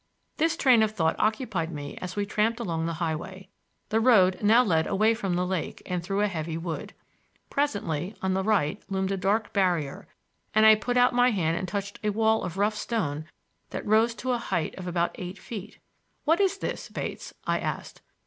This 0.37 0.57
train 0.57 0.81
of 0.81 0.89
thought 0.89 1.15
occupied 1.19 1.71
me 1.71 1.95
as 2.01 2.15
we 2.15 2.25
tramped 2.25 2.59
along 2.59 2.87
the 2.87 2.93
highway. 2.93 3.49
The 3.89 3.99
road 3.99 4.39
now 4.41 4.63
led 4.63 4.87
away 4.87 5.13
from 5.13 5.35
the 5.35 5.45
lake 5.45 5.83
and 5.85 6.01
through 6.01 6.21
a 6.21 6.27
heavy 6.27 6.57
wood. 6.57 6.95
Presently, 7.51 8.15
on 8.19 8.33
the 8.33 8.41
right 8.43 8.81
loomed 8.89 9.11
a 9.11 9.15
dark 9.17 9.53
barrier, 9.53 10.07
and 10.55 10.65
I 10.65 10.73
put 10.73 10.97
out 10.97 11.13
my 11.13 11.29
hand 11.29 11.55
and 11.55 11.67
touched 11.67 11.99
a 12.03 12.09
wall 12.09 12.41
of 12.41 12.57
rough 12.57 12.73
stone 12.75 13.25
that 13.69 13.85
rose 13.85 14.15
to 14.15 14.31
a 14.31 14.39
height 14.39 14.73
of 14.73 14.87
about 14.87 15.11
eight 15.19 15.37
feet. 15.37 15.77
"What 16.25 16.39
is 16.41 16.57
this, 16.57 16.89
Bates?" 16.89 17.35
I 17.45 17.59
asked. 17.59 18.01